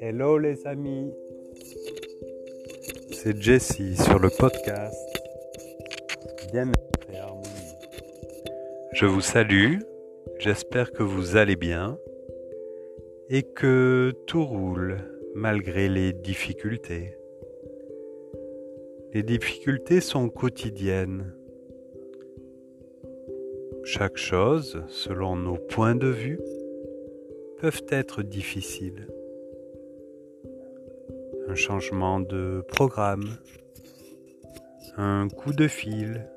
Hello 0.00 0.38
les 0.38 0.64
amis, 0.64 1.12
c'est 3.10 3.36
Jessie 3.42 3.96
sur 3.96 4.20
le 4.20 4.28
podcast 4.38 4.94
Bien-être 6.52 7.10
et 7.12 7.18
harmonie. 7.18 7.48
Je 8.92 9.06
vous 9.06 9.20
salue, 9.20 9.78
j'espère 10.38 10.92
que 10.92 11.02
vous 11.02 11.36
allez 11.36 11.56
bien 11.56 11.98
et 13.28 13.42
que 13.42 14.12
tout 14.28 14.44
roule 14.44 14.98
malgré 15.34 15.88
les 15.88 16.12
difficultés. 16.12 17.16
Les 19.12 19.24
difficultés 19.24 20.00
sont 20.00 20.28
quotidiennes. 20.28 21.34
Chaque 23.84 24.16
chose, 24.16 24.82
selon 24.88 25.34
nos 25.34 25.56
points 25.56 25.96
de 25.96 26.06
vue, 26.06 26.40
peuvent 27.58 27.82
être 27.90 28.22
difficiles. 28.22 29.08
Un 31.48 31.54
changement 31.56 32.20
de 32.20 32.64
programme, 32.68 33.38
un 34.96 35.28
coup 35.28 35.52
de 35.52 35.66
fil 35.66 36.28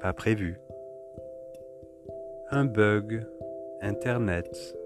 pas 0.00 0.12
prévu, 0.12 0.56
un 2.50 2.64
bug 2.64 3.24
Internet, 3.80 4.76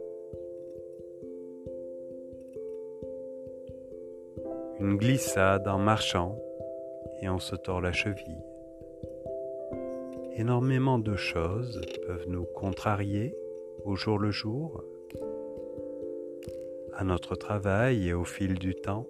une 4.81 4.97
glissade 4.97 5.67
en 5.67 5.79
marchant 5.79 6.39
et 7.23 7.29
on 7.29 7.39
se 7.39 7.57
tord 7.57 7.81
la 7.81 7.93
cheville. 7.93 8.54
Énormément 10.37 10.99
de 10.99 11.15
choses 11.15 11.81
peuvent 12.07 12.29
nous 12.29 12.45
contrarier 12.45 13.37
au 13.85 13.95
jour 13.95 14.19
le 14.19 14.33
jour 14.33 14.83
à 16.93 17.05
notre 17.05 17.37
travail 17.37 18.09
et 18.09 18.15
au 18.15 18.25
fil 18.25 18.59
du 18.59 18.75
temps. 18.75 19.07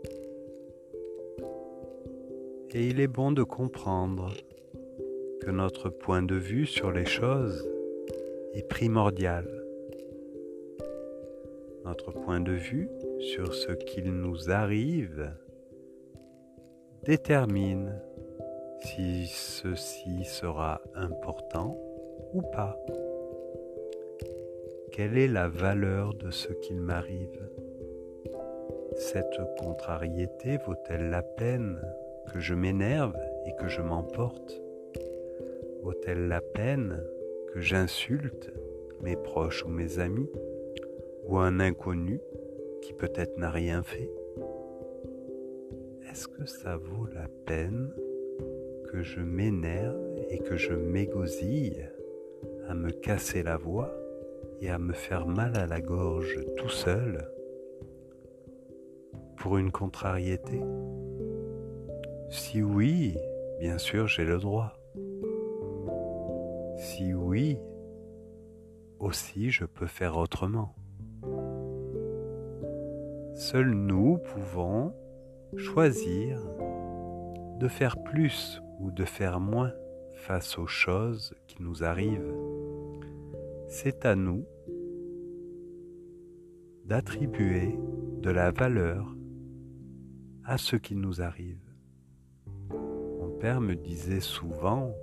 Et 2.74 2.88
il 2.88 3.00
est 3.00 3.08
bon 3.08 3.32
de 3.32 3.42
comprendre 3.42 4.34
que 5.40 5.50
notre 5.50 5.88
point 5.88 6.22
de 6.22 6.34
vue 6.34 6.66
sur 6.66 6.92
les 6.92 7.06
choses 7.06 7.66
est 8.52 8.68
primordial. 8.68 9.48
Notre 11.86 12.12
point 12.12 12.40
de 12.40 12.52
vue 12.52 12.90
sur 13.20 13.54
ce 13.54 13.72
qu'il 13.72 14.12
nous 14.12 14.50
arrive 14.50 15.32
détermine 17.04 17.98
si 18.84 19.26
ceci 19.26 20.24
sera 20.24 20.80
important 20.94 21.78
ou 22.34 22.42
pas. 22.42 22.78
Quelle 24.92 25.16
est 25.16 25.28
la 25.28 25.48
valeur 25.48 26.14
de 26.14 26.30
ce 26.30 26.52
qu'il 26.52 26.80
m'arrive? 26.80 27.48
Cette 28.96 29.40
contrariété 29.58 30.58
vaut-elle 30.66 31.08
la 31.10 31.22
peine 31.22 31.80
que 32.32 32.38
je 32.38 32.54
m'énerve 32.54 33.16
et 33.46 33.54
que 33.56 33.68
je 33.68 33.80
m'emporte? 33.80 34.62
Vaut-elle 35.82 36.28
la 36.28 36.40
peine 36.40 37.02
que 37.52 37.60
j'insulte 37.60 38.52
mes 39.00 39.16
proches 39.16 39.64
ou 39.64 39.68
mes 39.68 39.98
amis? 39.98 40.30
Ou 41.26 41.38
un 41.38 41.58
inconnu 41.58 42.20
qui 42.82 42.92
peut-être 42.92 43.38
n'a 43.38 43.50
rien 43.50 43.82
fait? 43.82 44.10
Est-ce 46.10 46.28
que 46.28 46.44
ça 46.44 46.76
vaut 46.76 47.06
la 47.06 47.28
peine 47.46 47.90
je 49.02 49.20
m'énerve 49.20 49.96
et 50.30 50.38
que 50.38 50.56
je 50.56 50.72
m'égosille 50.72 51.90
à 52.68 52.74
me 52.74 52.90
casser 52.90 53.42
la 53.42 53.56
voix 53.56 53.92
et 54.60 54.70
à 54.70 54.78
me 54.78 54.92
faire 54.92 55.26
mal 55.26 55.56
à 55.56 55.66
la 55.66 55.80
gorge 55.80 56.38
tout 56.56 56.68
seul 56.68 57.28
pour 59.36 59.58
une 59.58 59.70
contrariété? 59.70 60.60
Si 62.30 62.62
oui, 62.62 63.16
bien 63.60 63.78
sûr, 63.78 64.06
j'ai 64.06 64.24
le 64.24 64.38
droit. 64.38 64.72
Si 66.76 67.14
oui, 67.14 67.58
aussi 68.98 69.50
je 69.50 69.64
peux 69.64 69.86
faire 69.86 70.16
autrement. 70.16 70.74
Seuls 73.34 73.72
nous 73.72 74.18
pouvons 74.18 74.94
choisir 75.56 76.38
de 77.58 77.68
faire 77.68 78.02
plus 78.02 78.62
ou 78.80 78.90
de 78.90 79.04
faire 79.04 79.40
moins 79.40 79.72
face 80.14 80.58
aux 80.58 80.66
choses 80.66 81.34
qui 81.46 81.62
nous 81.62 81.84
arrivent. 81.84 82.34
C'est 83.68 84.06
à 84.06 84.14
nous 84.14 84.44
d'attribuer 86.84 87.78
de 88.20 88.30
la 88.30 88.50
valeur 88.50 89.14
à 90.44 90.58
ce 90.58 90.76
qui 90.76 90.94
nous 90.94 91.22
arrive. 91.22 91.60
Mon 92.70 93.30
père 93.40 93.60
me 93.60 93.74
disait 93.74 94.20
souvent, 94.20 94.94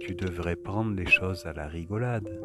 tu 0.00 0.14
devrais 0.14 0.56
prendre 0.56 0.94
les 0.94 1.06
choses 1.06 1.46
à 1.46 1.52
la 1.52 1.66
rigolade 1.66 2.40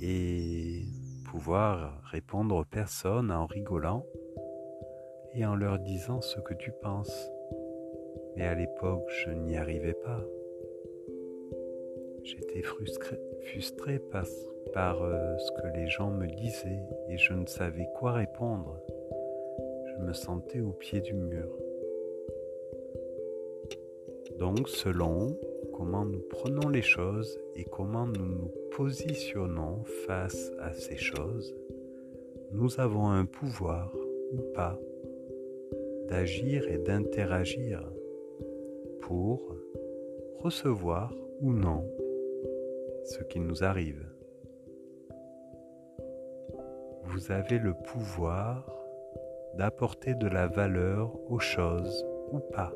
et 0.00 0.84
pouvoir 1.30 2.02
répondre 2.04 2.56
aux 2.56 2.64
personnes 2.64 3.30
en 3.30 3.46
rigolant 3.46 4.04
et 5.34 5.44
en 5.46 5.56
leur 5.56 5.78
disant 5.78 6.20
ce 6.20 6.38
que 6.40 6.54
tu 6.54 6.70
penses. 6.82 7.30
Mais 8.36 8.46
à 8.46 8.54
l'époque, 8.54 9.08
je 9.24 9.30
n'y 9.30 9.56
arrivais 9.56 9.94
pas. 9.94 10.24
J'étais 12.22 12.62
frustré, 12.62 14.00
par 14.72 15.02
euh, 15.02 15.36
ce 15.38 15.52
que 15.52 15.76
les 15.76 15.86
gens 15.88 16.10
me 16.10 16.26
disaient 16.26 16.82
et 17.08 17.18
je 17.18 17.34
ne 17.34 17.46
savais 17.46 17.86
quoi 17.94 18.12
répondre 18.12 18.80
je 19.96 20.02
me 20.04 20.12
sentais 20.12 20.60
au 20.60 20.72
pied 20.72 21.00
du 21.00 21.14
mur. 21.14 21.48
Donc 24.38 24.68
selon 24.68 25.38
comment 25.72 26.04
nous 26.04 26.20
prenons 26.20 26.68
les 26.68 26.82
choses 26.82 27.38
et 27.54 27.64
comment 27.64 28.06
nous 28.06 28.26
nous 28.26 28.50
positionnons 28.76 29.84
face 30.06 30.50
à 30.60 30.72
ces 30.72 30.96
choses, 30.96 31.54
nous 32.52 32.80
avons 32.80 33.08
un 33.08 33.24
pouvoir 33.24 33.92
ou 34.32 34.38
pas 34.54 34.78
d'agir 36.08 36.68
et 36.68 36.78
d'interagir 36.78 37.80
pour 39.06 39.54
recevoir 40.40 41.12
ou 41.42 41.52
non 41.52 41.86
ce 43.04 43.22
qui 43.24 43.38
nous 43.38 43.62
arrive. 43.62 44.02
Vous 47.02 47.30
avez 47.30 47.58
le 47.58 47.74
pouvoir 47.74 48.66
d'apporter 49.56 50.14
de 50.14 50.26
la 50.26 50.46
valeur 50.46 51.12
aux 51.30 51.38
choses 51.38 52.06
ou 52.32 52.38
pas, 52.38 52.72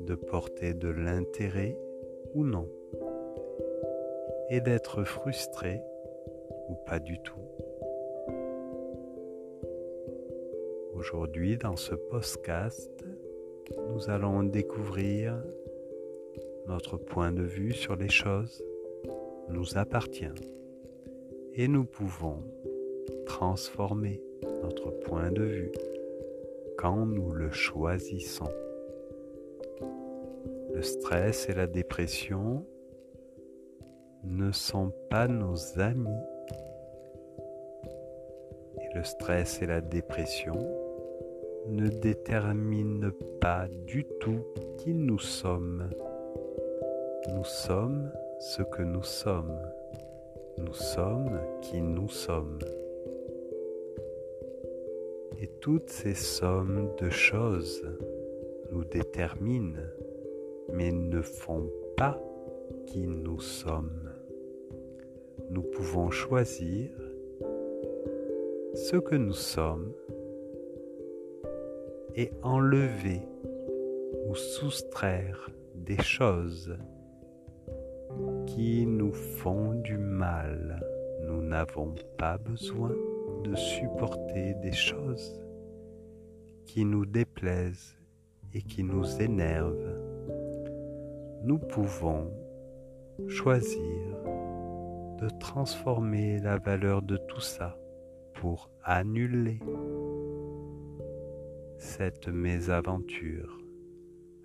de 0.00 0.14
porter 0.14 0.74
de 0.74 0.88
l'intérêt 0.88 1.78
ou 2.34 2.44
non, 2.44 2.68
et 4.50 4.60
d'être 4.60 5.04
frustré 5.04 5.80
ou 6.68 6.74
pas 6.84 6.98
du 6.98 7.18
tout. 7.20 7.40
Aujourd'hui, 10.92 11.56
dans 11.56 11.76
ce 11.76 11.94
podcast, 11.94 13.06
nous 13.90 14.10
allons 14.10 14.42
découvrir 14.42 15.42
notre 16.68 16.96
point 16.96 17.32
de 17.32 17.42
vue 17.42 17.72
sur 17.72 17.96
les 17.96 18.08
choses 18.08 18.62
nous 19.48 19.76
appartient 19.76 20.34
et 21.54 21.68
nous 21.68 21.84
pouvons 21.84 22.42
transformer 23.26 24.20
notre 24.62 24.90
point 24.90 25.30
de 25.30 25.42
vue 25.42 25.72
quand 26.76 27.06
nous 27.06 27.32
le 27.32 27.50
choisissons. 27.50 28.52
Le 30.74 30.82
stress 30.82 31.48
et 31.48 31.54
la 31.54 31.66
dépression 31.66 32.66
ne 34.24 34.52
sont 34.52 34.92
pas 35.08 35.28
nos 35.28 35.56
amis. 35.78 36.22
Et 38.82 38.94
le 38.94 39.04
stress 39.04 39.62
et 39.62 39.66
la 39.66 39.80
dépression 39.80 40.85
ne 41.68 41.88
déterminent 41.88 43.10
pas 43.40 43.66
du 43.86 44.04
tout 44.20 44.44
qui 44.78 44.94
nous 44.94 45.18
sommes. 45.18 45.90
Nous 47.34 47.44
sommes 47.44 48.10
ce 48.38 48.62
que 48.62 48.82
nous 48.82 49.02
sommes. 49.02 49.58
Nous 50.58 50.72
sommes 50.72 51.40
qui 51.62 51.80
nous 51.80 52.08
sommes. 52.08 52.58
Et 55.40 55.48
toutes 55.60 55.90
ces 55.90 56.14
sommes 56.14 56.88
de 56.98 57.10
choses 57.10 57.84
nous 58.72 58.84
déterminent, 58.84 59.82
mais 60.72 60.92
ne 60.92 61.20
font 61.20 61.68
pas 61.96 62.18
qui 62.86 63.06
nous 63.06 63.40
sommes. 63.40 64.10
Nous 65.50 65.62
pouvons 65.62 66.10
choisir 66.10 66.90
ce 68.74 68.96
que 68.96 69.14
nous 69.14 69.32
sommes 69.32 69.92
et 72.16 72.32
enlever 72.42 73.20
ou 74.26 74.34
soustraire 74.34 75.50
des 75.74 76.02
choses 76.02 76.76
qui 78.46 78.86
nous 78.86 79.12
font 79.12 79.74
du 79.74 79.98
mal. 79.98 80.82
Nous 81.26 81.42
n'avons 81.42 81.94
pas 82.16 82.38
besoin 82.38 82.94
de 83.44 83.54
supporter 83.54 84.54
des 84.62 84.72
choses 84.72 85.42
qui 86.64 86.84
nous 86.84 87.04
déplaisent 87.04 87.96
et 88.54 88.62
qui 88.62 88.82
nous 88.82 89.20
énervent. 89.20 90.00
Nous 91.42 91.58
pouvons 91.58 92.30
choisir 93.28 93.80
de 95.20 95.28
transformer 95.38 96.38
la 96.40 96.58
valeur 96.58 97.02
de 97.02 97.16
tout 97.16 97.40
ça 97.40 97.76
pour 98.34 98.70
annuler 98.84 99.60
cette 101.78 102.28
mésaventure, 102.28 103.58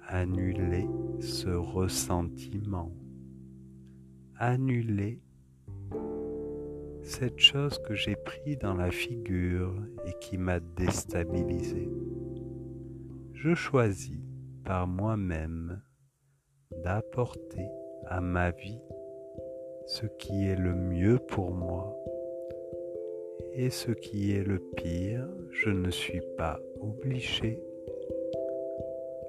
annuler 0.07 0.87
ce 1.19 1.49
ressentiment, 1.49 2.91
annuler 4.35 5.21
cette 7.03 7.39
chose 7.39 7.79
que 7.79 7.95
j'ai 7.95 8.15
pris 8.15 8.57
dans 8.57 8.75
la 8.75 8.91
figure 8.91 9.73
et 10.05 10.13
qui 10.19 10.37
m'a 10.37 10.59
déstabilisé. 10.59 11.89
Je 13.33 13.55
choisis 13.55 14.19
par 14.63 14.87
moi-même 14.87 15.81
d'apporter 16.83 17.67
à 18.05 18.21
ma 18.21 18.51
vie 18.51 18.81
ce 19.87 20.05
qui 20.05 20.45
est 20.45 20.55
le 20.55 20.75
mieux 20.75 21.17
pour 21.17 21.53
moi 21.53 21.95
et 23.53 23.69
ce 23.69 23.91
qui 23.91 24.35
est 24.35 24.43
le 24.43 24.59
pire, 24.75 25.27
je 25.51 25.69
ne 25.69 25.91
suis 25.91 26.21
pas 26.37 26.59
obligé 26.79 27.59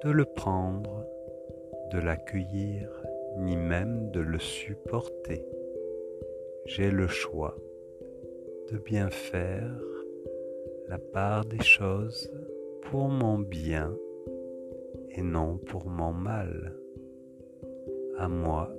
de 0.03 0.11
le 0.11 0.25
prendre, 0.25 1.05
de 1.91 1.99
l'accueillir, 1.99 2.89
ni 3.37 3.55
même 3.55 4.11
de 4.11 4.19
le 4.19 4.39
supporter. 4.39 5.45
J'ai 6.65 6.91
le 6.91 7.07
choix 7.07 7.55
de 8.71 8.77
bien 8.77 9.09
faire 9.09 9.79
la 10.87 10.97
part 10.97 11.45
des 11.45 11.61
choses 11.61 12.31
pour 12.83 13.07
mon 13.07 13.39
bien 13.39 13.93
et 15.11 15.21
non 15.21 15.57
pour 15.57 15.85
mon 15.87 16.13
mal. 16.13 16.75
À 18.17 18.27
moi 18.27 18.71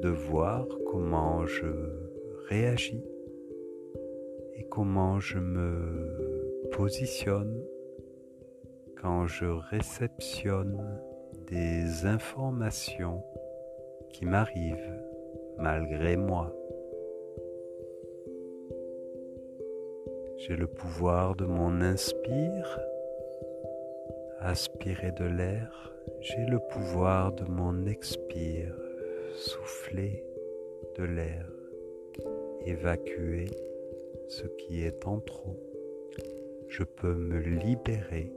de 0.00 0.08
voir 0.08 0.66
comment 0.90 1.46
je 1.46 1.66
réagis 2.48 3.04
et 4.60 4.64
comment 4.64 5.20
je 5.20 5.38
me 5.38 6.68
positionne 6.72 7.64
quand 9.00 9.26
je 9.26 9.46
réceptionne 9.46 11.00
des 11.46 12.04
informations 12.04 13.24
qui 14.10 14.26
m'arrivent 14.26 15.02
malgré 15.58 16.18
moi. 16.18 16.54
J'ai 20.36 20.56
le 20.56 20.66
pouvoir 20.66 21.36
de 21.36 21.46
mon 21.46 21.80
inspire, 21.80 22.80
aspirer 24.40 25.12
de 25.12 25.24
l'air. 25.24 25.94
J'ai 26.20 26.44
le 26.44 26.58
pouvoir 26.58 27.32
de 27.32 27.44
mon 27.44 27.86
expire, 27.86 28.74
souffler 29.36 30.22
de 30.98 31.04
l'air, 31.04 31.46
évacuer 32.66 33.46
ce 34.30 34.46
qui 34.46 34.82
est 34.82 35.06
en 35.06 35.20
trop. 35.20 35.60
Je 36.68 36.82
peux 36.82 37.14
me 37.14 37.38
libérer 37.38 38.32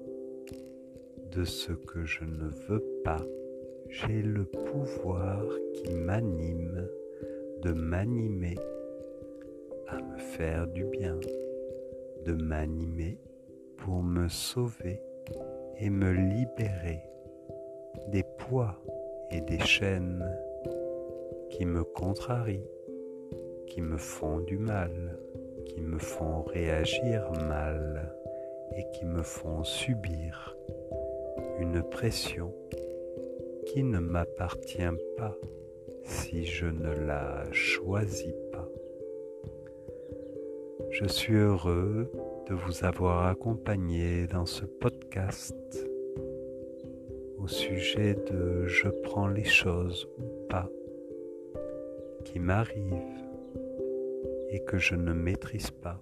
de 1.31 1.45
ce 1.45 1.72
que 1.72 2.04
je 2.04 2.25
ne 2.25 2.50
veux 2.68 2.84
pas. 3.06 3.25
J'ai 3.90 4.22
le 4.22 4.44
pouvoir 4.44 5.45
qui 5.74 5.94
m'anime 5.94 6.88
de 7.62 7.72
m'animer 7.72 8.57
à 9.88 10.01
me 10.01 10.18
faire 10.18 10.68
du 10.68 10.84
bien 10.84 11.18
de 12.25 12.34
m'animer 12.34 13.18
pour 13.78 14.01
me 14.01 14.28
sauver 14.30 15.01
et 15.80 15.90
me 15.90 16.12
libérer 16.12 17.01
des 18.07 18.24
poids 18.38 18.81
et 19.31 19.42
des 19.42 19.60
chaînes 19.60 20.24
qui 21.50 21.66
me 21.66 21.84
contrarient, 21.84 22.69
qui 23.68 23.81
me 23.81 23.98
font 23.98 24.40
du 24.40 24.57
mal, 24.57 25.19
qui 25.65 25.81
me 25.81 25.98
font 25.98 26.44
réagir 26.44 27.31
mal 27.48 28.13
et 28.75 28.86
qui 28.94 29.06
me 29.06 29.21
font 29.21 29.63
subir 29.63 30.56
une 31.60 31.81
pression 31.83 32.54
qui 33.68 33.83
ne 33.83 34.00
m'appartient 34.00 34.81
pas 35.18 35.36
si 36.04 36.45
je 36.45 36.65
ne 36.65 36.94
la 37.06 37.45
choisis 37.51 38.36
pas. 38.51 38.68
Je 40.89 41.06
suis 41.06 41.36
heureux 41.36 42.12
de 42.48 42.54
vous 42.54 42.83
avoir 42.83 43.27
accompagné 43.27 44.27
dans 44.27 44.45
ce 44.45 44.66
podcast 44.66 45.56
au 47.39 47.48
sujet 47.48 48.16
de 48.31 48.68
je 48.68 48.89
prends 48.89 49.27
les 49.27 49.44
choses 49.44 50.07
ou 50.18 50.48
pas 50.50 50.69
qui 52.25 52.39
m'arrivent 52.39 53.23
et 54.54 54.64
que 54.64 54.78
je 54.78 54.96
ne 54.96 55.14
maîtrise 55.14 55.72
pas. 55.72 56.00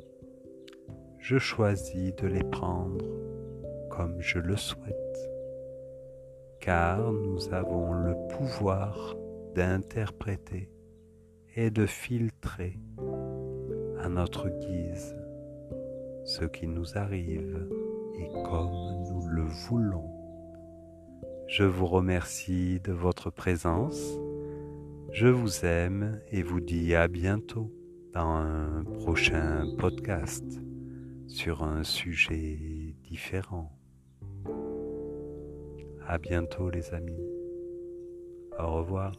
Je 1.18 1.38
choisis 1.38 2.14
de 2.18 2.28
les 2.28 2.44
prendre 2.44 3.06
comme 3.90 4.20
je 4.20 4.40
le 4.40 4.58
souhaite, 4.58 5.30
car 6.60 7.14
nous 7.14 7.54
avons 7.54 7.94
le 7.94 8.14
pouvoir 8.28 9.16
d'interpréter 9.56 10.70
et 11.56 11.72
de 11.72 11.86
filtrer 11.86 12.78
à 14.00 14.10
notre 14.10 14.50
guise 14.50 15.16
ce 16.26 16.44
qui 16.44 16.68
nous 16.68 16.98
arrive 16.98 17.68
et 18.20 18.28
comme 18.44 19.06
nous 19.10 19.28
le 19.28 19.44
voulons. 19.44 20.10
Je 21.48 21.64
vous 21.64 21.88
remercie 21.88 22.82
de 22.82 22.92
votre 22.92 23.30
présence. 23.30 24.18
Je 25.12 25.28
vous 25.28 25.66
aime 25.66 26.22
et 26.32 26.42
vous 26.42 26.62
dis 26.62 26.96
à 26.96 27.08
bientôt 27.08 27.72
dans 28.14 28.36
un 28.36 28.84
prochain 28.84 29.66
podcast 29.78 30.44
sur 31.28 31.64
un 31.64 31.84
sujet 31.84 32.96
différent. 33.04 33.72
À 36.08 36.18
bientôt 36.18 36.70
les 36.70 36.94
amis. 36.94 37.26
Au 38.60 38.74
revoir. 38.74 39.14